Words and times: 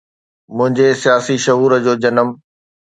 منهنجي 0.55 0.87
سياسي 1.03 1.35
شعور 1.45 1.71
جو 1.85 1.93
جنم 2.03 2.29